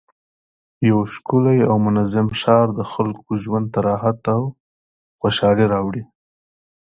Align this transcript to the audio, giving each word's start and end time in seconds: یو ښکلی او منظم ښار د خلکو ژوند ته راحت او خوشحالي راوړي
یو 0.89 0.99
ښکلی 1.13 1.59
او 1.69 1.75
منظم 1.85 2.27
ښار 2.39 2.67
د 2.73 2.81
خلکو 2.91 3.31
ژوند 3.43 3.65
ته 3.73 3.79
راحت 3.87 4.19
او 4.35 4.41
خوشحالي 5.19 5.65
راوړي 5.73 6.03